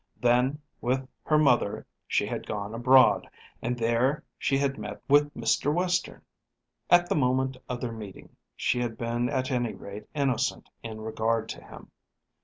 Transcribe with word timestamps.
Then 0.19 0.59
with 0.81 1.07
her 1.27 1.37
mother 1.37 1.85
she 2.07 2.25
had 2.25 2.47
gone 2.47 2.73
abroad, 2.73 3.27
and 3.61 3.77
there 3.77 4.23
she 4.39 4.57
had 4.57 4.79
met 4.79 4.99
with 5.07 5.31
Mr. 5.35 5.71
Western. 5.71 6.23
At 6.89 7.07
the 7.07 7.13
moment 7.13 7.55
of 7.69 7.79
their 7.81 7.91
meeting 7.91 8.35
she 8.55 8.79
had 8.79 8.97
been 8.97 9.29
at 9.29 9.51
any 9.51 9.75
rate 9.75 10.07
innocent 10.15 10.69
in 10.81 11.01
regard 11.01 11.47
to 11.49 11.63
him. 11.63 11.91